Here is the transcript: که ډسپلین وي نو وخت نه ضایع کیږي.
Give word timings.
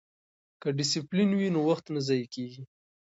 که 0.61 0.67
ډسپلین 0.77 1.29
وي 1.33 1.47
نو 1.55 1.59
وخت 1.69 1.85
نه 1.95 1.99
ضایع 2.07 2.27
کیږي. 2.33 2.61